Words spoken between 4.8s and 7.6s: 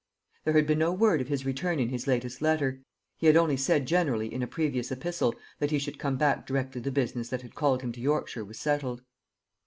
epistle, that he should come back directly the business that had